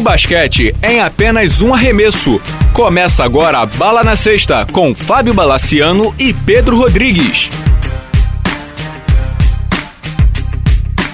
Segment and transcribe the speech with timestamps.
[0.00, 2.40] Basquete em apenas um arremesso.
[2.72, 7.50] Começa agora a Bala na Sexta com Fábio Balaciano e Pedro Rodrigues.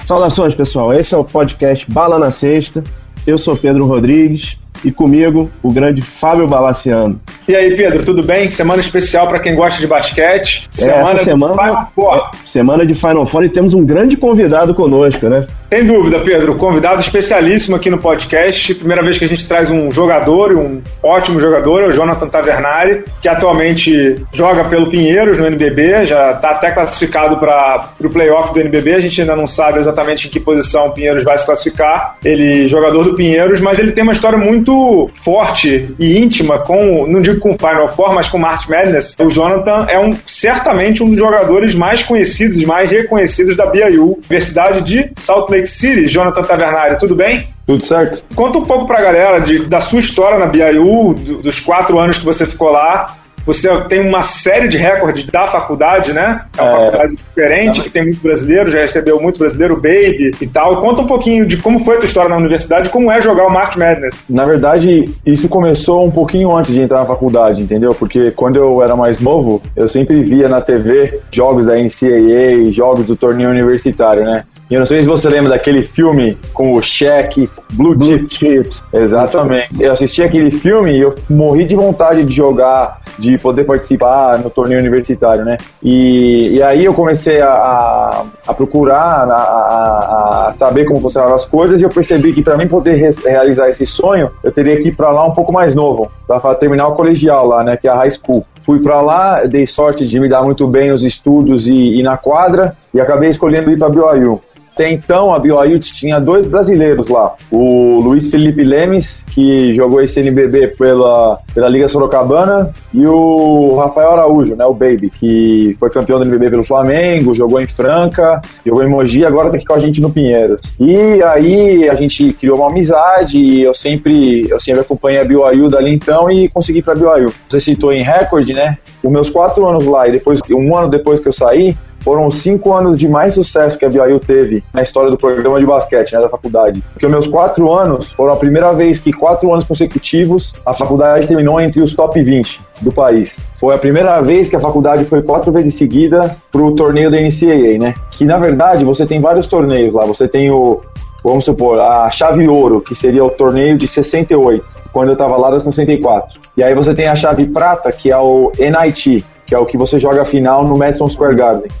[0.05, 0.93] Saudações, pessoal.
[0.93, 2.83] Esse é o podcast Bala na Sexta.
[3.25, 7.19] Eu sou Pedro Rodrigues e comigo o grande Fábio Balaciano.
[7.47, 8.49] E aí, Pedro, tudo bem?
[8.49, 10.67] Semana especial para quem gosta de basquete.
[10.71, 12.15] Semana, é, semana, Final Four.
[12.15, 15.47] É, semana de Final Four e temos um grande convidado conosco, né?
[15.71, 16.55] Sem dúvida, Pedro.
[16.55, 18.73] Convidado especialíssimo aqui no podcast.
[18.75, 23.03] Primeira vez que a gente traz um jogador, um ótimo jogador, é o Jonathan Tavernari,
[23.21, 28.59] que atualmente joga pelo Pinheiros no NBB, já está até classificado para o playoff do
[28.61, 28.95] NBB.
[28.95, 32.15] A gente ainda não sabe exatamente em que posição o Pinheiros vai se classificar.
[32.23, 34.66] Ele jogador do Pinheiros, mas ele tem uma história muito
[35.13, 39.15] forte e íntima com, não digo com Final Four, mas com March Madness.
[39.19, 44.81] O Jonathan é um certamente um dos jogadores mais conhecidos, mais reconhecidos da BYU, Universidade
[44.81, 46.07] de Salt Lake City.
[46.07, 47.47] Jonathan Tavernari, tudo bem?
[47.65, 48.23] Tudo certo.
[48.33, 52.17] Conta um pouco pra galera de, da sua história na BYU, do, dos quatro anos
[52.17, 56.43] que você ficou lá, você tem uma série de recordes da faculdade, né?
[56.57, 60.47] É uma é, faculdade diferente, que tem muito brasileiro, já recebeu muito brasileiro, Baby e
[60.47, 60.81] tal.
[60.81, 63.49] Conta um pouquinho de como foi a tua história na universidade, como é jogar o
[63.49, 64.25] March Madness.
[64.29, 67.91] Na verdade, isso começou um pouquinho antes de entrar na faculdade, entendeu?
[67.91, 73.05] Porque quando eu era mais novo, eu sempre via na TV jogos da NCAA, jogos
[73.05, 74.43] do torneio universitário, né?
[74.69, 78.83] Eu não sei se você lembra daquele filme com o Shaq, Blue, Blue Chips.
[78.93, 79.69] Exatamente.
[79.79, 84.49] Eu assisti aquele filme e eu morri de vontade de jogar, de poder participar no
[84.49, 85.55] torneio universitário, né?
[85.81, 91.45] E, e aí eu comecei a, a, a procurar, a, a, saber como funcionavam as
[91.45, 94.89] coisas e eu percebi que para mim poder re realizar esse sonho, eu teria que
[94.89, 97.77] ir para lá um pouco mais novo, para terminar o colegial lá, né?
[97.77, 98.45] Que é a high school.
[98.65, 102.17] Fui para lá, dei sorte de me dar muito bem nos estudos e, e na
[102.17, 104.41] quadra e acabei escolhendo ir para BYU.
[104.77, 107.33] Até então, a BYU tinha dois brasileiros lá.
[107.51, 114.11] O Luiz Felipe Lemes, que jogou esse NBB pela, pela Liga Sorocabana, e o Rafael
[114.11, 118.83] Araújo, né, o Baby, que foi campeão do NBB pelo Flamengo, jogou em Franca, jogou
[118.83, 120.61] em Mogi, agora tá aqui com a gente no Pinheiros.
[120.79, 125.69] E aí a gente criou uma amizade e eu sempre, eu sempre acompanhei a BYU
[125.69, 127.33] dali então e consegui ir pra BYU.
[127.49, 128.77] Você citou em recorde, né?
[129.03, 132.73] Os meus quatro anos lá e depois, um ano depois que eu saí, foram cinco
[132.73, 136.21] anos de mais sucesso que a BYU teve na história do programa de basquete, né,
[136.21, 136.81] da faculdade.
[136.93, 141.59] Porque meus quatro anos foram a primeira vez que quatro anos consecutivos a faculdade terminou
[141.59, 143.37] entre os top 20 do país.
[143.59, 147.17] Foi a primeira vez que a faculdade foi quatro vezes seguidas para o torneio da
[147.17, 147.95] NCAA, né?
[148.11, 150.05] Que na verdade você tem vários torneios lá.
[150.05, 150.81] Você tem o,
[151.23, 154.63] vamos supor, a chave ouro, que seria o torneio de 68,
[154.93, 156.39] quando eu estava lá era 64.
[156.55, 159.77] E aí você tem a chave prata, que é o NIT, que é o que
[159.77, 161.71] você joga a final no Madison Square Garden.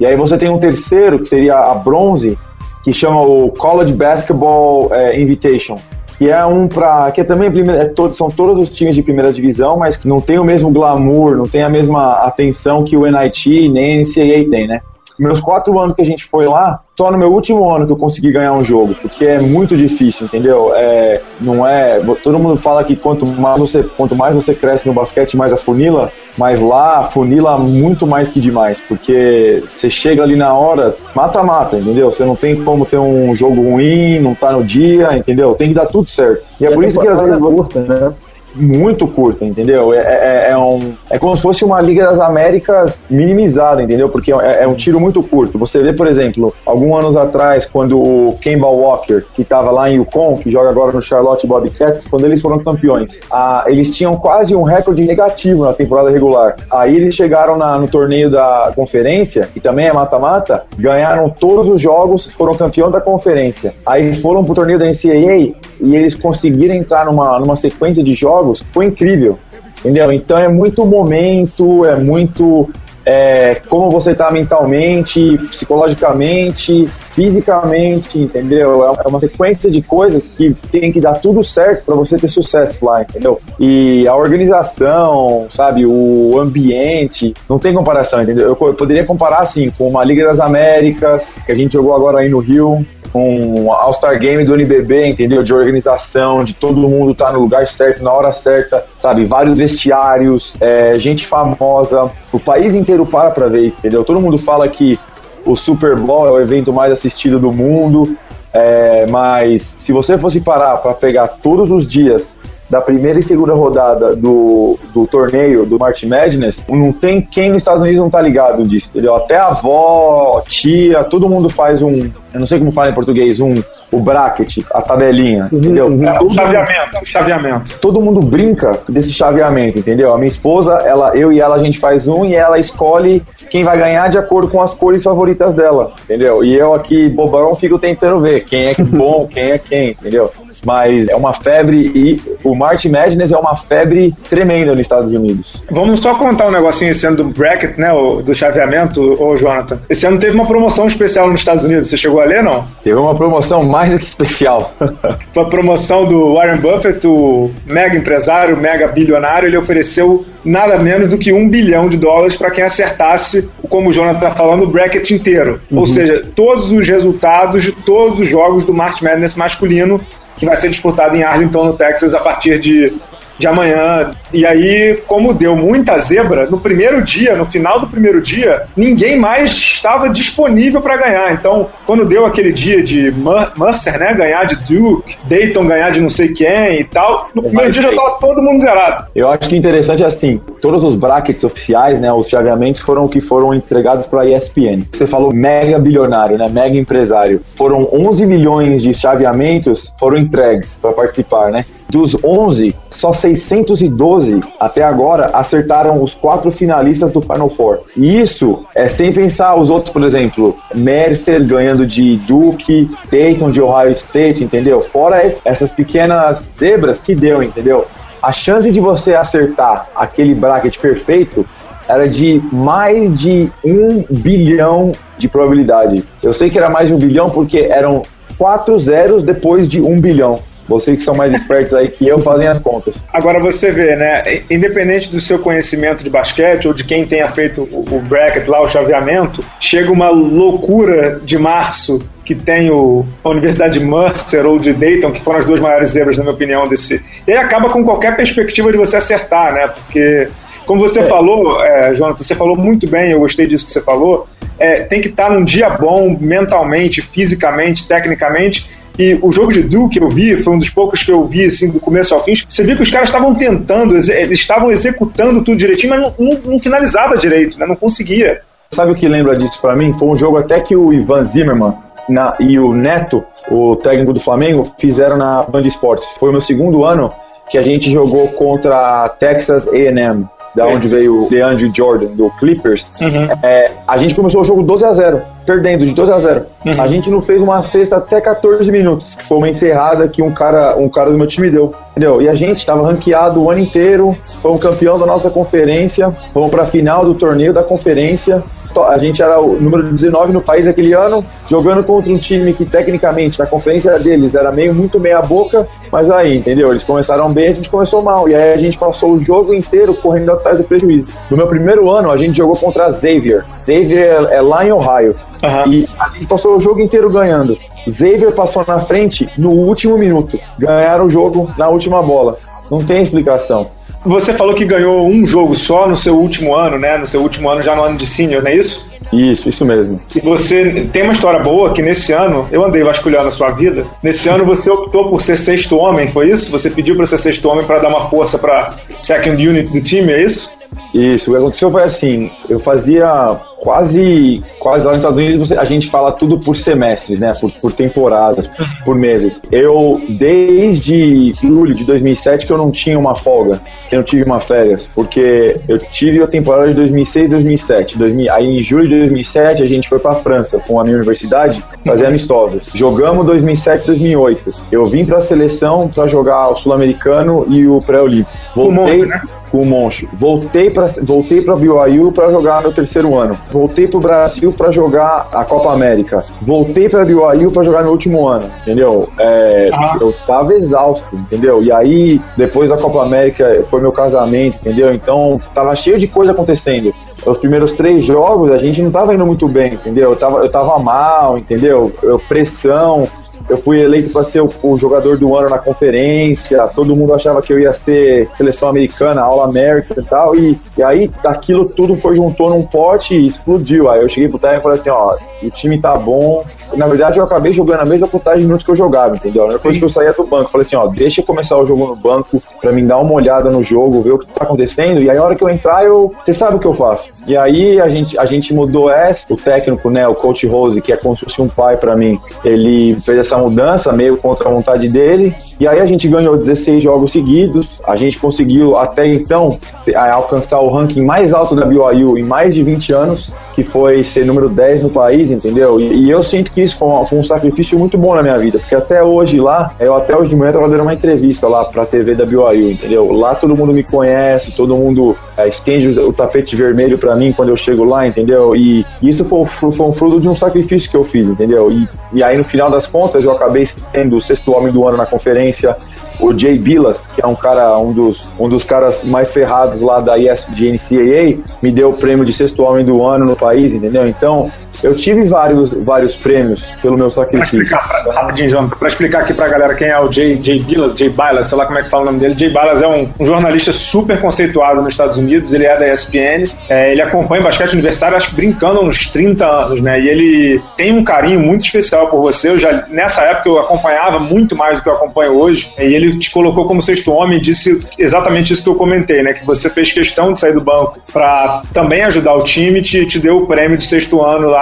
[0.00, 2.36] E aí você tem um terceiro, que seria a bronze,
[2.82, 5.76] que chama o College Basketball é, Invitation.
[6.18, 9.32] Que é um para que é também é todo, são todos os times de primeira
[9.32, 13.06] divisão, mas que não tem o mesmo glamour, não tem a mesma atenção que o
[13.06, 14.82] NIT nem a NCAA tem, né?
[15.22, 17.96] Meus quatro anos que a gente foi lá, só no meu último ano que eu
[17.96, 20.72] consegui ganhar um jogo, porque é muito difícil, entendeu?
[20.74, 22.00] É, não é.
[22.24, 25.56] Todo mundo fala que quanto mais você, quanto mais você cresce no basquete, mais a
[25.56, 31.76] funila, mas lá funila muito mais que demais, porque você chega ali na hora, mata-mata,
[31.76, 32.10] entendeu?
[32.10, 35.54] Você não tem como ter um jogo ruim, não tá no dia, entendeu?
[35.54, 36.42] Tem que dar tudo certo.
[36.60, 37.38] E, é por isso que às vezes.
[37.38, 38.12] Curta, né?
[38.54, 39.92] Muito curta, entendeu?
[39.92, 44.08] É, é, é, um, é como se fosse uma Liga das Américas minimizada, entendeu?
[44.08, 45.58] Porque é, é um tiro muito curto.
[45.58, 49.96] Você vê, por exemplo, alguns anos atrás, quando o Kemba Walker, que estava lá em
[49.96, 54.54] Yukon, que joga agora no Charlotte Bobcats, quando eles foram campeões, a, eles tinham quase
[54.54, 56.56] um recorde negativo na temporada regular.
[56.70, 61.80] Aí eles chegaram na, no torneio da conferência, que também é mata-mata, ganharam todos os
[61.80, 63.74] jogos, foram campeão da conferência.
[63.86, 68.62] Aí foram pro torneio da NCAA e eles conseguiram entrar numa, numa sequência de jogos
[68.68, 69.38] foi incrível.
[69.80, 70.12] Entendeu?
[70.12, 72.70] Então é muito momento, é muito
[73.04, 78.84] é, como você está mentalmente, psicologicamente, fisicamente, entendeu?
[78.84, 82.84] É uma sequência de coisas que tem que dar tudo certo para você ter sucesso
[82.84, 83.40] lá, entendeu?
[83.58, 88.46] E a organização, sabe, o ambiente, não tem comparação, entendeu?
[88.46, 92.20] Eu, eu poderia comparar assim com uma Liga das Américas que a gente jogou agora
[92.20, 95.42] aí no Rio, um All-Star Game do NBB, entendeu?
[95.42, 99.24] De organização, de todo mundo estar tá no lugar certo, na hora certa, sabe?
[99.24, 104.04] Vários vestiários, é, gente famosa, o país inteiro para pra ver isso, entendeu?
[104.04, 104.98] Todo mundo fala que
[105.44, 108.16] o Super Bowl é o evento mais assistido do mundo,
[108.52, 112.36] é, mas se você fosse parar para pegar todos os dias
[112.72, 117.60] da primeira e segunda rodada do, do torneio do March Madness, não tem quem nos
[117.60, 119.14] Estados Unidos não tá ligado disso, entendeu?
[119.14, 121.92] Até a avó, tia, todo mundo faz um,
[122.32, 125.86] eu não sei como fala em português, um o bracket, a tabelinha, uhum, entendeu?
[125.88, 126.08] Uhum.
[126.08, 127.78] É, o chaveamento, o chaveamento.
[127.78, 130.14] Todo mundo brinca desse chaveamento, entendeu?
[130.14, 133.62] A minha esposa, ela, eu e ela, a gente faz um e ela escolhe quem
[133.62, 136.42] vai ganhar de acordo com as cores favoritas dela, entendeu?
[136.42, 140.32] E eu aqui, bobão, fico tentando ver quem é bom, quem é quem, entendeu?
[140.64, 145.62] Mas é uma febre e o March Madness é uma febre tremenda nos Estados Unidos.
[145.70, 147.90] Vamos só contar um negocinho esse ano do bracket, né,
[148.24, 149.78] do chaveamento, ô Jonathan.
[149.88, 152.66] Esse ano teve uma promoção especial nos Estados Unidos, você chegou a ler, não?
[152.82, 154.74] Teve uma promoção mais do que especial.
[155.32, 161.10] Foi a promoção do Warren Buffett, o mega empresário, mega bilionário, ele ofereceu nada menos
[161.10, 164.66] do que um bilhão de dólares para quem acertasse, como o Jonathan está falando, o
[164.66, 165.60] bracket inteiro.
[165.70, 165.80] Uhum.
[165.80, 170.00] Ou seja, todos os resultados de todos os jogos do March Madness masculino
[170.36, 172.94] que vai ser disputado em Arlington, no Texas, a partir de
[173.38, 174.12] de amanhã.
[174.32, 179.18] E aí, como deu muita zebra, no primeiro dia, no final do primeiro dia, ninguém
[179.18, 181.32] mais estava disponível para ganhar.
[181.32, 183.12] Então, quando deu aquele dia de
[183.58, 187.72] Mercer, né, ganhar de Duke, Dayton ganhar de não sei quem e tal, no primeiro
[187.72, 189.06] dia já estava todo mundo zerado.
[189.14, 193.20] Eu acho que interessante é assim, todos os brackets oficiais, né, os chaveamentos foram que
[193.20, 194.84] foram entregados para a ESPN.
[194.92, 197.40] Você falou mega bilionário, né, mega empresário.
[197.56, 201.64] Foram 11 milhões de chaveamentos foram entregues para participar, né?
[201.88, 207.80] Dos 11, só 612 até agora acertaram os quatro finalistas do Final Four.
[207.96, 213.62] E isso é sem pensar os outros, por exemplo, Mercer ganhando de Duke, Dayton de
[213.62, 214.80] Ohio State, entendeu?
[214.80, 217.86] Fora essas pequenas zebras que deu, entendeu?
[218.20, 221.46] A chance de você acertar aquele bracket perfeito
[221.88, 226.04] era de mais de um bilhão de probabilidade.
[226.22, 228.02] Eu sei que era mais de um bilhão porque eram
[228.38, 230.40] quatro zeros depois de um bilhão.
[230.72, 233.02] Vocês que são mais espertos aí que eu fazem as contas.
[233.12, 234.22] Agora você vê, né?
[234.50, 238.68] Independente do seu conhecimento de basquete ou de quem tenha feito o bracket lá, o
[238.68, 244.72] chaveamento, chega uma loucura de março que tem o, a Universidade de Mercer ou de
[244.72, 247.04] Dayton, que foram as duas maiores zebras, na minha opinião, desse.
[247.26, 249.68] E aí acaba com qualquer perspectiva de você acertar, né?
[249.68, 250.28] Porque,
[250.64, 251.04] como você é.
[251.04, 254.28] falou, é, Jonathan, você falou muito bem, eu gostei disso que você falou.
[254.58, 259.98] É, tem que estar num dia bom mentalmente, fisicamente, tecnicamente e o jogo de Duke
[259.98, 262.34] que eu vi, foi um dos poucos que eu vi, assim, do começo ao fim.
[262.48, 264.08] Você viu que os caras estavam tentando, eles
[264.40, 267.66] estavam executando tudo direitinho, mas não, não, não finalizava direito, né?
[267.66, 268.42] Não conseguia.
[268.70, 269.92] Sabe o que lembra disso para mim?
[269.98, 271.74] Foi um jogo até que o Ivan Zimmerman
[272.08, 276.08] na, e o Neto, o técnico do Flamengo, fizeram na Band Esportes.
[276.18, 277.12] Foi o meu segundo ano
[277.50, 282.30] que a gente jogou contra a Texas A&M da onde veio o DeAndre Jordan, do
[282.38, 283.28] Clippers, uhum.
[283.42, 286.80] é, a gente começou o jogo 12 a 0 perdendo de 12 a 0 uhum.
[286.80, 290.32] A gente não fez uma cesta até 14 minutos, que foi uma enterrada que um
[290.32, 291.74] cara, um cara do meu time deu.
[291.90, 292.22] Entendeu?
[292.22, 296.62] E a gente estava ranqueado o ano inteiro, fomos campeão da nossa conferência, fomos para
[296.62, 298.42] a final do torneio da conferência.
[298.80, 302.64] A gente era o número 19 no país aquele ano, jogando contra um time que
[302.64, 306.70] tecnicamente na conferência deles era meio muito meia boca, mas aí, entendeu?
[306.70, 308.28] Eles começaram bem, a gente começou mal.
[308.28, 311.12] E aí a gente passou o jogo inteiro correndo atrás do prejuízo.
[311.30, 313.44] No meu primeiro ano, a gente jogou contra Xavier.
[313.58, 315.14] Xavier é lá em Ohio.
[315.42, 315.72] Uhum.
[315.72, 317.58] E a gente passou o jogo inteiro ganhando.
[317.84, 320.38] Xavier passou na frente no último minuto.
[320.58, 322.36] Ganharam o jogo na última bola.
[322.70, 323.68] Não tem explicação.
[324.04, 326.98] Você falou que ganhou um jogo só no seu último ano, né?
[326.98, 328.90] No seu último ano, já no ano de senior, não é isso?
[329.12, 330.00] Isso, isso mesmo.
[330.14, 333.86] E você tem uma história boa que nesse ano, eu andei vasculhando a sua vida.
[334.02, 336.50] Nesse ano você optou por ser sexto homem, foi isso?
[336.50, 340.12] Você pediu para ser sexto homem para dar uma força para second unit do time,
[340.12, 340.50] é isso?
[340.94, 345.64] Isso, o que aconteceu foi assim, eu fazia quase, quase lá nos Estados Unidos a
[345.64, 348.50] gente fala tudo por semestres, né, por, por temporadas,
[348.84, 349.40] por meses.
[349.50, 354.40] Eu, desde julho de 2007 que eu não tinha uma folga, eu não tive uma
[354.40, 357.98] férias, porque eu tive a temporada de 2006 2007.
[357.98, 361.64] 2000, aí em julho de 2007 a gente foi para França com a minha universidade
[361.86, 362.70] fazer amistosos.
[362.74, 364.52] Jogamos 2007 2008.
[364.70, 368.30] Eu vim para a seleção para jogar o Sul-Americano e o pré-olímpico.
[368.54, 369.22] Voltei, né?
[369.52, 370.08] Com o Moncho.
[370.14, 373.38] Voltei para voltei para BYU para jogar meu terceiro ano.
[373.50, 376.24] Voltei para o Brasil para jogar a Copa América.
[376.40, 379.08] Voltei para BYU para jogar no último ano, entendeu?
[379.18, 381.62] É, Eu tava exausto, entendeu?
[381.62, 384.92] E aí depois da Copa América foi meu casamento, entendeu?
[384.94, 386.92] Então tava cheio de coisa acontecendo
[387.24, 390.10] os primeiros três jogos a gente não tava indo muito bem, entendeu?
[390.10, 391.92] Eu tava, eu tava mal, entendeu?
[392.02, 393.08] Eu, pressão,
[393.48, 397.42] eu fui eleito para ser o, o, jogador do ano na conferência, todo mundo achava
[397.42, 401.94] que eu ia ser seleção americana, All American e tal, e, e aí daquilo tudo
[401.96, 403.90] foi juntou num pote e explodiu.
[403.90, 405.14] Aí eu cheguei pro técnico e falei assim, ó,
[405.46, 406.44] o time tá bom.
[406.74, 409.42] Na verdade, eu acabei jogando a mesma quantidade de minutos que eu jogava, entendeu?
[409.42, 411.66] A única coisa que eu saía do banco, falei assim, ó, deixa eu começar o
[411.66, 415.00] jogo no banco para mim dar uma olhada no jogo, ver o que tá acontecendo,
[415.00, 416.12] e aí a hora que eu entrar, eu.
[416.24, 417.10] Você sabe o que eu faço.
[417.26, 420.92] E aí a gente, a gente mudou essa, o técnico, né, o coach Rose, que
[420.92, 424.52] é como se fosse um pai para mim, ele fez essa mudança meio contra a
[424.52, 429.58] vontade dele, e aí a gente ganhou 16 jogos seguidos, a gente conseguiu até então
[429.94, 434.24] alcançar o ranking mais alto da BYU em mais de 20 anos, que foi ser
[434.24, 435.80] número 10 no país, entendeu?
[435.80, 438.38] E, e eu sinto que isso foi um, foi um, sacrifício muito bom na minha
[438.38, 441.64] vida, porque até hoje lá, eu até hoje de manhã tava dando uma entrevista lá
[441.64, 443.10] pra TV da BYU, entendeu?
[443.12, 447.48] Lá todo mundo me conhece, todo mundo é, estende o, tapete vermelho para mim quando
[447.48, 448.54] eu chego lá, entendeu?
[448.54, 451.70] E, isso foi, foi, um fruto de um sacrifício que eu fiz, entendeu?
[451.70, 454.96] E, e aí no final das contas eu acabei sendo o sexto homem do ano
[454.96, 455.76] na conferência,
[456.20, 460.00] o Jay Billas, que é um cara, um dos, um dos caras mais ferrados lá
[460.00, 464.06] da IS, NCAA, me deu o prêmio de sexto homem do ano no país, entendeu?
[464.06, 464.50] Então,
[464.82, 467.58] eu tive vários, vários prêmios pelo meu sacrifício.
[467.58, 470.60] Pra explicar, pra, rapidinho, João, pra explicar aqui pra galera quem é o Jay, Jay
[470.60, 472.34] Billas, Jay Bilas, sei lá como é que fala o nome dele.
[472.36, 476.48] Jay Bilas é um, um jornalista super conceituado nos Estados Unidos, ele é da ESPN,
[476.68, 480.00] é, ele acompanha basquete universitário, acho que brincando há uns 30 anos, né?
[480.00, 482.50] E ele tem um carinho muito especial por você.
[482.50, 486.18] Eu já, nessa época, eu acompanhava muito mais do que eu acompanho hoje, e ele
[486.18, 489.32] te colocou como sexto homem e disse exatamente isso que eu comentei, né?
[489.32, 493.06] Que você fez questão de sair do banco para também ajudar o time e te,
[493.06, 494.61] te deu o prêmio de sexto ano lá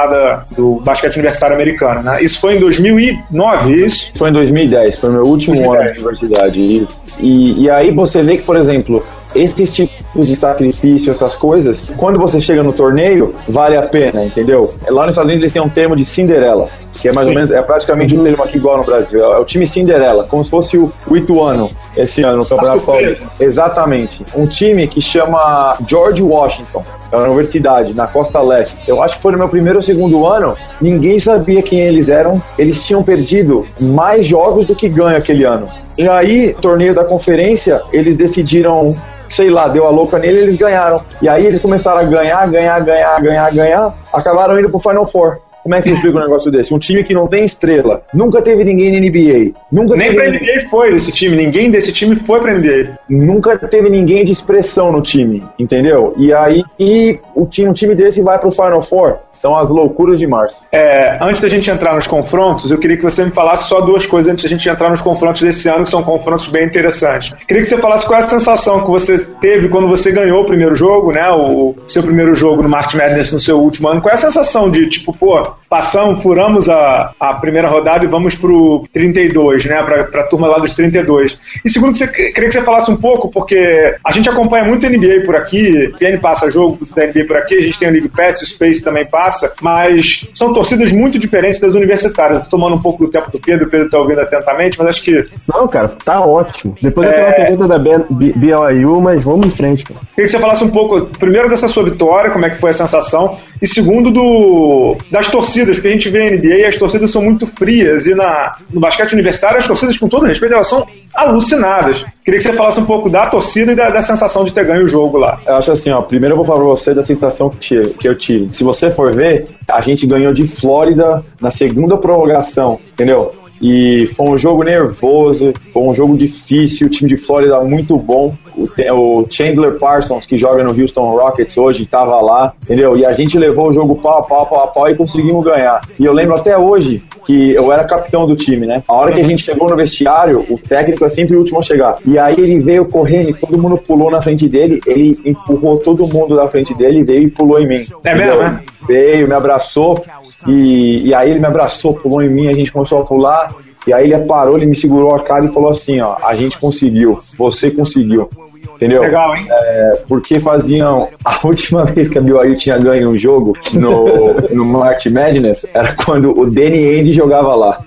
[0.57, 2.23] do basquete universitário americano, né?
[2.23, 4.13] Isso foi em 2009, isso?
[4.17, 5.87] Foi em 2010, foi meu último 2010.
[5.87, 6.89] ano de universidade.
[7.19, 9.05] E, e aí você vê que, por exemplo,
[9.35, 14.75] esses tipos de sacrifício, essas coisas, quando você chega no torneio, vale a pena, entendeu?
[14.89, 16.69] Lá nos Estados Unidos eles têm um termo de Cinderela,
[17.01, 17.33] que é mais Sim.
[17.33, 18.21] ou menos, é praticamente uhum.
[18.21, 19.25] um termo aqui igual no Brasil.
[19.25, 23.27] É o time Cinderela, como se fosse o, o Ituano esse ano no Campeonato Paulista.
[23.41, 24.23] Exatamente.
[24.37, 26.85] Um time que chama George Washington.
[27.11, 28.77] É uma universidade na costa leste.
[28.87, 32.41] Eu acho que foi no meu primeiro ou segundo ano, ninguém sabia quem eles eram.
[32.57, 35.69] Eles tinham perdido mais jogos do que ganho aquele ano.
[35.99, 38.95] E aí, torneio da conferência, eles decidiram
[39.29, 41.03] sei lá, deu a louca nele, eles ganharam.
[41.23, 45.39] E aí eles começaram a ganhar, ganhar, ganhar, ganhar, ganhar, acabaram indo pro Final Four.
[45.63, 46.75] Como é que você explica um negócio desse?
[46.75, 49.59] Um time que não tem estrela, nunca teve ninguém na NBA.
[49.71, 50.57] Nunca Nem pra ninguém...
[50.57, 52.99] NBA foi esse time, ninguém desse time foi pra NBA.
[53.09, 56.15] Nunca teve ninguém de expressão no time, entendeu?
[56.17, 59.19] E aí e o time, um time desse vai pro Final Four.
[59.33, 60.67] São as loucuras de março.
[60.71, 64.05] É, antes da gente entrar nos confrontos, eu queria que você me falasse só duas
[64.05, 67.33] coisas antes da gente entrar nos confrontos desse ano, que são confrontos bem interessantes.
[67.47, 70.47] Queria que você falasse qual é a sensação que você teve quando você ganhou o
[70.47, 71.31] primeiro jogo, né?
[71.31, 74.03] O seu primeiro jogo no March Madness no seu último ano.
[74.03, 78.35] Qual é a sensação de, tipo, pô, passamos, furamos a, a primeira rodada e vamos
[78.35, 79.83] pro 32, né?
[79.83, 81.39] Pra, pra turma lá dos 32.
[81.65, 85.23] E segundo, você, queria que você falasse um pouco, porque a gente acompanha muito NBA
[85.25, 88.43] por aqui, TN passa jogo da NBA por aqui, a gente tem o League Pass,
[88.43, 92.43] o Space também passa mas são torcidas muito diferentes das universitárias.
[92.43, 95.03] Estou tomando um pouco do tempo do Pedro, o Pedro está ouvindo atentamente, mas acho
[95.03, 95.29] que.
[95.53, 96.75] Não, cara, tá ótimo.
[96.81, 97.11] Depois é...
[97.11, 100.01] eu tenho uma pergunta da BYU, mas vamos em frente, cara.
[100.15, 102.75] Queria que você falasse um pouco, primeiro, dessa sua vitória, como é que foi a
[102.75, 107.23] sensação, e segundo, do, das torcidas, porque a gente vê a NBA as torcidas são
[107.23, 112.05] muito frias, e na, no basquete universitário, as torcidas, com todo respeito, elas são alucinadas.
[112.25, 114.85] Queria que você falasse um pouco da torcida e da, da sensação de ter ganho
[114.85, 115.39] o jogo lá.
[115.47, 118.15] Eu acho assim, ó, primeiro eu vou falar pra você da sensação que, que eu
[118.15, 118.55] tive.
[118.55, 123.35] Se você for ver, a gente ganhou de Flórida na segunda prorrogação, entendeu?
[123.61, 128.35] E foi um jogo nervoso, foi um jogo difícil, o time de Flórida muito bom.
[128.57, 132.97] O, Chandler Parsons, que joga no Houston Rockets hoje, estava lá, entendeu?
[132.97, 135.81] E a gente levou o jogo pau a pau, pau a pau e conseguimos ganhar.
[135.99, 138.83] E eu lembro até hoje que eu era capitão do time, né?
[138.89, 141.63] A hora que a gente chegou no vestiário, o técnico é sempre o último a
[141.63, 141.99] chegar.
[142.05, 146.07] E aí ele veio correndo e todo mundo pulou na frente dele, ele empurrou todo
[146.07, 147.87] mundo na frente dele, veio e pulou em mim.
[148.05, 148.61] É mesmo, né?
[148.87, 150.03] Veio, me abraçou,
[150.47, 153.55] e, e aí ele me abraçou, pulou em mim, a gente começou a pular.
[153.87, 156.59] E aí ele parou, ele me segurou a cara e falou assim, ó, a gente
[156.59, 158.29] conseguiu, você conseguiu.
[158.77, 159.03] Entendeu?
[159.03, 159.47] Legal, hein?
[159.51, 161.09] É, porque faziam.
[161.25, 165.95] A última vez que a BYU tinha ganho um jogo no, no March Madness era
[165.95, 167.79] quando o Danny Ainge jogava lá.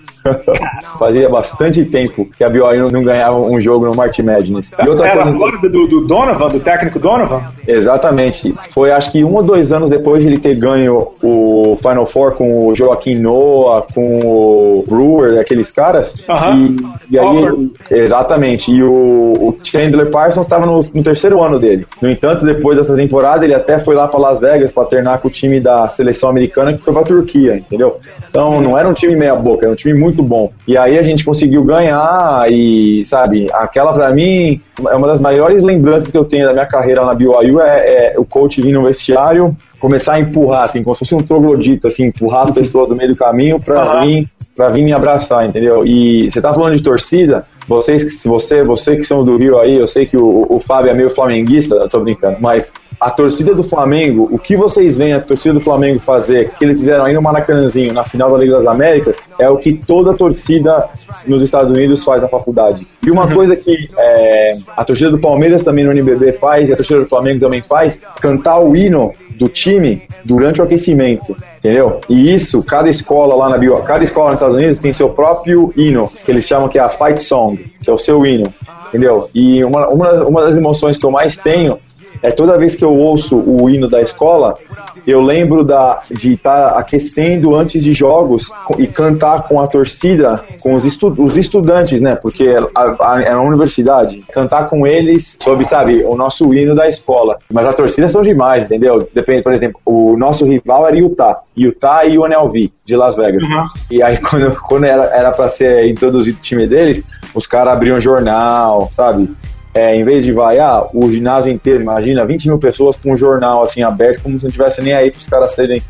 [0.98, 4.72] Fazia bastante tempo que a BYU não ganhava um jogo no March Madness.
[4.80, 5.70] E outra Era coisa...
[5.70, 7.42] do, do Donovan, do técnico Donovan?
[7.68, 8.54] Exatamente.
[8.70, 12.34] Foi acho que um ou dois anos depois de ele ter ganho o Final Four
[12.34, 16.14] com o Joaquim Noah, com o Brewer, aqueles caras.
[16.28, 16.94] Uh -huh.
[17.10, 18.72] e, e, aí, exatamente.
[18.72, 21.86] E o, o Chandler Parsons estava no, no, terceiro ano dele.
[22.02, 25.28] No entanto, depois dessa temporada, ele até foi lá para Las Vegas para treinar com
[25.28, 28.00] o time da seleção americana que foi para Turquia, entendeu?
[28.30, 30.52] Então, não era um time meia boca, era um time muito muito bom.
[30.68, 35.64] E aí a gente conseguiu ganhar e, sabe, aquela para mim é uma das maiores
[35.64, 38.84] lembranças que eu tenho da minha carreira na BYU é, é o coach vir no
[38.84, 42.96] vestiário, começar a empurrar, assim, como se fosse um troglodita, assim, empurrar as pessoas do
[42.96, 44.06] meio do caminho para uhum.
[44.06, 45.84] vir para vir me abraçar, entendeu?
[45.84, 49.88] E você tá falando de torcida, vocês, você, você que são do Rio aí, eu
[49.88, 52.72] sei que o, o Fábio é meio flamenguista, tô brincando, mas
[53.04, 56.80] a torcida do Flamengo, o que vocês veem a torcida do Flamengo fazer, que eles
[56.80, 60.88] fizeram aí no Maracanãzinho, na final da Liga das Américas, é o que toda torcida
[61.28, 62.88] nos Estados Unidos faz na faculdade.
[63.06, 63.34] E uma uhum.
[63.34, 67.06] coisa que é, a torcida do Palmeiras também no NBB faz, e a torcida do
[67.06, 72.00] Flamengo também faz, cantar o hino do time durante o aquecimento, entendeu?
[72.08, 75.74] E isso, cada escola lá na bio, cada escola nos Estados Unidos tem seu próprio
[75.76, 78.54] hino, que eles chamam que é a fight song, que é o seu hino,
[78.88, 79.30] entendeu?
[79.36, 81.78] E uma, uma, uma das emoções que eu mais tenho
[82.24, 84.58] é toda vez que eu ouço o hino da escola,
[85.06, 90.42] eu lembro da, de estar tá aquecendo antes de jogos e cantar com a torcida,
[90.62, 92.16] com os, estu, os estudantes, né?
[92.16, 94.24] Porque é uma universidade.
[94.34, 97.38] Cantar com eles sobre, sabe, o nosso hino da escola.
[97.52, 99.06] Mas a torcida são demais, entendeu?
[99.14, 101.42] Depende, por exemplo, o nosso rival era Utah.
[101.58, 103.44] Utah e UNLV, de Las Vegas.
[103.44, 103.68] Uhum.
[103.92, 107.04] E aí, quando, quando era, era pra ser introduzido o time deles,
[107.36, 109.30] os caras abriam jornal, sabe?
[109.74, 113.64] É, em vez de vaiar o ginásio inteiro, imagina 20 mil pessoas com um jornal
[113.64, 115.82] assim aberto, como se não tivesse nem aí para os caras serem,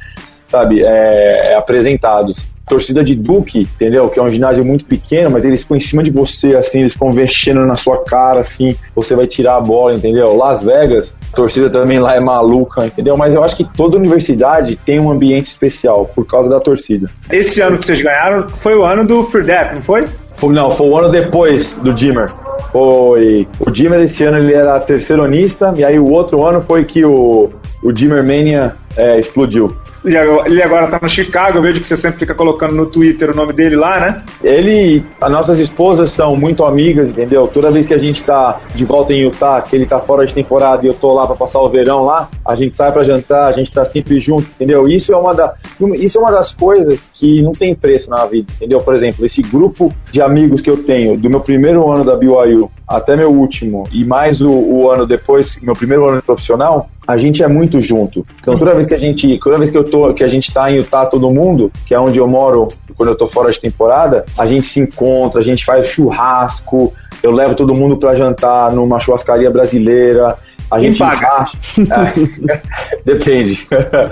[0.47, 2.47] sabe, é, é, apresentados.
[2.73, 4.09] Torcida de Duque, entendeu?
[4.09, 6.93] Que é um ginásio muito pequeno, mas eles ficam em cima de você, assim, eles
[6.93, 10.35] ficam mexendo na sua cara, assim, você vai tirar a bola, entendeu?
[10.35, 13.15] Las Vegas, a torcida também lá é maluca, entendeu?
[13.15, 17.11] Mas eu acho que toda universidade tem um ambiente especial por causa da torcida.
[17.31, 20.07] Esse ano que vocês ganharam foi o ano do Free não foi?
[20.41, 22.31] Não, foi o ano depois do Dimmer.
[22.71, 23.47] Foi.
[23.59, 27.51] O Dimmer esse ano ele era terceironista, e aí o outro ano foi que o,
[27.83, 29.75] o Dimmer Mania é, explodiu.
[30.05, 33.35] Ele agora tá no Chicago, eu vejo que você sempre fica colocando no Twitter o
[33.35, 34.23] nome dele lá, né?
[34.43, 37.47] Ele, as nossas esposas são muito amigas, entendeu?
[37.47, 40.33] Toda vez que a gente tá de volta em Utah, que ele tá fora de
[40.33, 43.47] temporada e eu tô lá para passar o verão lá, a gente sai para jantar,
[43.47, 44.87] a gente tá sempre junto, entendeu?
[44.87, 45.53] Isso é uma da,
[45.95, 48.79] isso é uma das coisas que não tem preço na vida, entendeu?
[48.79, 52.71] Por exemplo, esse grupo de amigos que eu tenho do meu primeiro ano da BYU
[52.87, 57.43] até meu último e mais o, o ano depois, meu primeiro ano profissional, a gente
[57.43, 58.25] é muito junto.
[58.39, 60.71] Então toda vez que a gente, toda vez que eu tô, que a gente tá
[60.71, 64.25] em Utah todo mundo, que é onde eu moro quando eu tô fora de temporada,
[64.37, 68.99] a gente se encontra, a gente faz churrasco, eu levo todo mundo para jantar numa
[68.99, 70.35] churrascaria brasileira,
[70.73, 71.45] a gente paga.
[71.79, 73.67] É, depende.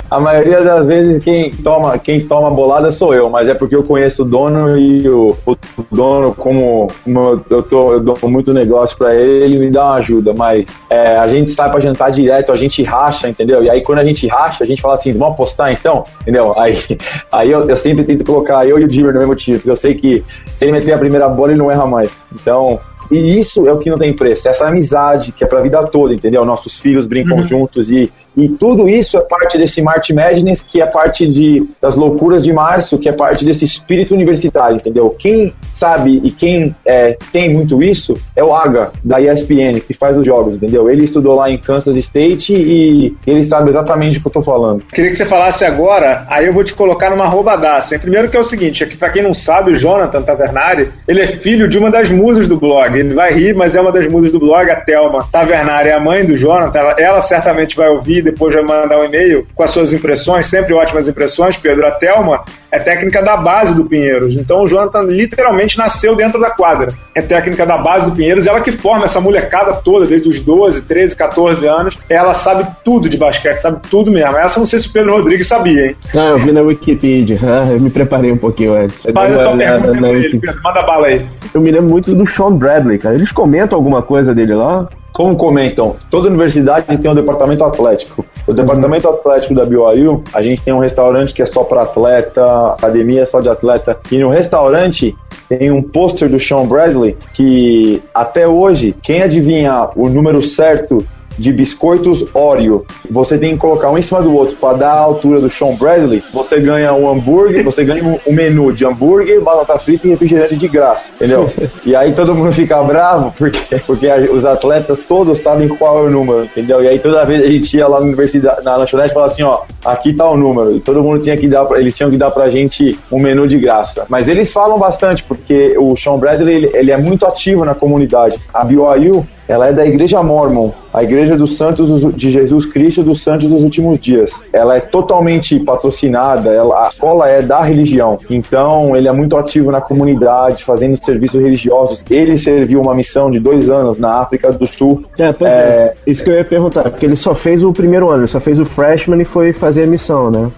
[0.10, 3.84] A maioria das vezes quem toma, quem toma bolada sou eu, mas é porque eu
[3.84, 5.58] conheço o dono e o, o
[5.91, 9.95] dono, como, como, eu, tô, eu dou muito negócio para ele, ele me dá uma
[9.95, 10.34] ajuda.
[10.34, 13.63] Mas é, a gente sai para jantar direto, a gente racha, entendeu?
[13.63, 16.04] E aí quando a gente racha, a gente fala assim, vamos apostar então?
[16.21, 16.58] Entendeu?
[16.60, 16.78] Aí,
[17.32, 19.76] aí eu, eu sempre tento colocar eu e o Jimmer no mesmo time, porque eu
[19.76, 22.21] sei que se ele meter a primeira bola, ele não erra mais.
[22.34, 22.80] Então,
[23.12, 26.13] e isso é o que não tem preço, essa amizade que é pra vida toda,
[26.13, 26.45] entendeu?
[26.45, 27.43] Nossos filhos brincam uhum.
[27.43, 31.96] juntos e e tudo isso é parte desse March Madness, que é parte de, das
[31.96, 35.10] loucuras de março, que é parte desse espírito universitário, entendeu?
[35.17, 40.17] Quem sabe e quem é, tem muito isso é o Aga, da ESPN, que faz
[40.17, 40.89] os jogos, entendeu?
[40.89, 44.84] Ele estudou lá em Kansas State e ele sabe exatamente o que eu tô falando.
[44.86, 47.98] Queria que você falasse agora, aí eu vou te colocar numa roubadaça.
[48.00, 51.28] Primeiro que é o seguinte, aqui para quem não sabe, o Jonathan Tavernari, ele é
[51.28, 52.98] filho de uma das musas do blog.
[52.98, 56.00] Ele vai rir, mas é uma das musas do blog, a Thelma Tavernari, é a
[56.00, 56.80] mãe do Jonathan.
[56.80, 60.73] Ela, ela certamente vai ouvir depois vai mandar um e-mail com as suas impressões, sempre
[60.73, 61.86] ótimas impressões, Pedro.
[61.86, 64.36] A Thelma é técnica da base do Pinheiros.
[64.36, 66.93] Então o Jonathan literalmente nasceu dentro da quadra.
[67.13, 70.84] É técnica da base do Pinheiros, ela que forma essa molecada toda, desde os 12,
[70.84, 71.97] 13, 14 anos.
[72.10, 74.38] Ela sabe tudo de basquete, sabe tudo mesmo.
[74.38, 75.95] Essa não sei se o Pedro Rodrigues sabia, hein?
[76.15, 77.38] Ah, eu vi na Wikipedia.
[77.43, 78.97] Ah, eu me preparei um pouquinho antes.
[79.13, 81.25] Mas eu tô perguntando ele, Pedro, manda bala aí.
[81.53, 83.15] Eu me lembro muito do Sean Bradley, cara.
[83.15, 84.88] Eles comentam alguma coisa dele lá?
[85.21, 88.25] Como comentam, toda universidade tem um departamento atlético.
[88.47, 92.43] O departamento atlético da BYU, a gente tem um restaurante que é só para atleta,
[92.69, 93.99] academia é só de atleta.
[94.12, 95.15] E no restaurante
[95.47, 101.05] tem um pôster do Sean Bradley que até hoje, quem adivinhar o número certo
[101.38, 102.86] de biscoitos Oreo.
[103.10, 105.76] Você tem que colocar um em cima do outro para dar a altura do Sean
[105.76, 106.24] Bradley.
[106.34, 110.67] Você ganha um hambúrguer, você ganha um menu de hambúrguer, batata frita e refrigerante de
[110.67, 111.50] graça, entendeu?
[111.86, 116.10] E aí todo mundo fica bravo porque, porque os atletas todos sabem qual é o
[116.10, 116.84] número, entendeu?
[116.84, 119.62] E aí toda vez a gente ia lá na universidade, na lanchonete falava assim, ó,
[119.84, 120.76] aqui tá o número.
[120.76, 123.58] E todo mundo tinha que dar, eles tinham que dar pra gente um menu de
[123.58, 124.06] graça.
[124.10, 128.39] Mas eles falam bastante porque o Sean Bradley ele, ele é muito ativo na comunidade.
[128.54, 133.23] A BYU ela é da Igreja Mormon, a Igreja dos Santos de Jesus Cristo dos
[133.23, 134.32] Santos dos Últimos Dias.
[134.54, 138.19] Ela é totalmente patrocinada, ela, a escola é da religião.
[138.30, 142.04] Então, ele é muito ativo na comunidade, fazendo serviços religiosos.
[142.10, 145.04] Ele serviu uma missão de dois anos na África do Sul.
[145.17, 145.56] É, pois é.
[145.56, 145.93] é.
[146.06, 148.60] Isso que eu ia perguntar, porque ele só fez o primeiro ano, ele só fez
[148.60, 150.49] o freshman e foi fazer a missão, né?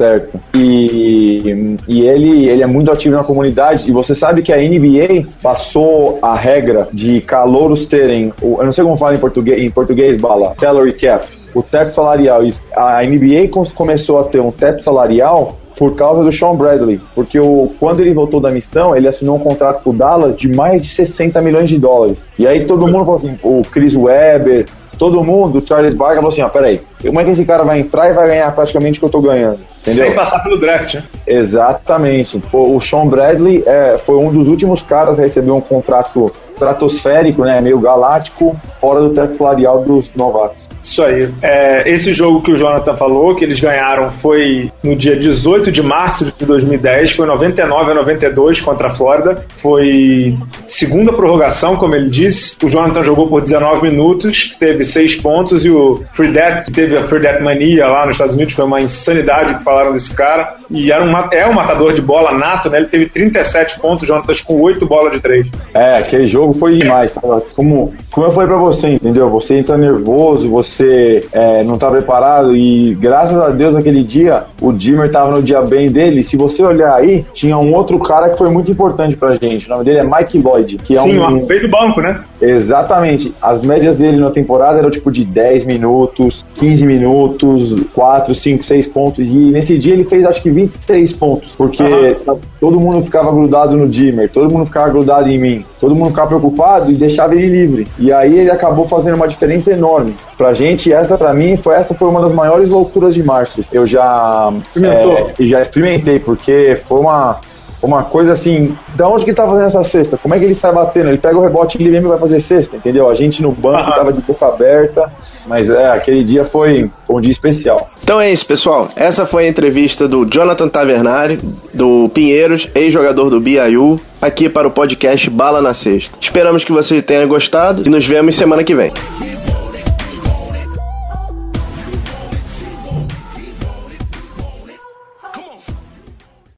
[0.00, 0.40] Certo?
[0.54, 3.86] E, e ele, ele é muito ativo na comunidade.
[3.86, 8.82] E você sabe que a NBA passou a regra de calouros terem, eu não sei
[8.82, 12.40] como fala em português, em português bala, salary cap, o teto salarial.
[12.74, 17.70] A NBA começou a ter um teto salarial por causa do Sean Bradley, porque o,
[17.78, 20.88] quando ele voltou da missão, ele assinou um contrato com o Dallas de mais de
[20.88, 22.28] 60 milhões de dólares.
[22.38, 24.66] E aí todo mundo falou assim, o Chris Webber,
[25.00, 27.80] todo mundo, o Charles Barker falou assim, ó, peraí, como é que esse cara vai
[27.80, 29.58] entrar e vai ganhar praticamente o que eu tô ganhando?
[29.80, 30.06] Entendeu?
[30.06, 31.04] Sem passar pelo draft, né?
[31.26, 32.40] Exatamente.
[32.52, 37.60] O Sean Bradley é, foi um dos últimos caras a receber um contrato estratosférico, né,
[37.60, 40.68] meio galáctico, fora do teto salarial dos novatos.
[40.82, 41.28] Isso aí.
[41.42, 45.82] É, esse jogo que o Jonathan falou, que eles ganharam, foi no dia 18 de
[45.82, 49.44] março de 2010, foi 99 a 92 contra a Flórida.
[49.48, 52.56] Foi segunda prorrogação, como ele disse.
[52.64, 57.02] O Jonathan jogou por 19 minutos, teve 6 pontos e o Free Death, teve a
[57.02, 60.59] Free Death mania lá nos Estados Unidos, foi uma insanidade que falaram desse cara.
[60.70, 62.78] E era um, é um matador de bola nato, né?
[62.78, 65.46] Ele teve 37 pontos, o Jonathan com 8 bolas de 3.
[65.74, 67.12] É, aquele jogo foi demais.
[67.54, 69.28] Como, como eu falei pra você, entendeu?
[69.30, 74.72] Você entra nervoso, você é, não tá preparado e graças a Deus aquele dia o
[74.72, 76.22] Dimmer tava no dia bem dele.
[76.22, 79.66] Se você olhar aí, tinha um outro cara que foi muito importante pra gente.
[79.66, 81.46] O nome dele é Mike Lloyd, que é Sim, um.
[81.46, 82.20] Sim, do banco, né?
[82.40, 83.34] Exatamente.
[83.40, 88.86] As médias dele na temporada eram tipo de 10 minutos, 15 minutos, 4, 5, 6
[88.88, 89.28] pontos.
[89.28, 92.38] E nesse dia ele fez acho que 26 pontos, porque uhum.
[92.58, 96.28] todo mundo ficava grudado no Dimmer, todo mundo ficava grudado em mim, todo mundo ficava
[96.28, 97.88] preocupado e deixava ele livre.
[97.98, 100.14] E aí ele acabou fazendo uma diferença enorme.
[100.36, 103.64] Pra gente, essa pra mim foi essa foi uma das maiores loucuras de março.
[103.72, 107.40] Eu já, é, já experimentei, porque foi uma
[107.82, 110.18] uma coisa assim, da onde que ele tá fazendo essa cesta?
[110.18, 111.08] Como é que ele sai batendo?
[111.08, 113.08] Ele pega o rebote e ele mesmo vai fazer cesta, entendeu?
[113.08, 115.10] A gente no banco tava de boca aberta,
[115.46, 117.90] mas é, aquele dia foi, foi um dia especial.
[118.02, 118.88] Então é isso, pessoal.
[118.94, 121.38] Essa foi a entrevista do Jonathan Tavernari,
[121.72, 126.16] do Pinheiros, ex-jogador do BIU, aqui para o podcast Bala na Sexta.
[126.20, 128.92] Esperamos que você tenha gostado e nos vemos semana que vem.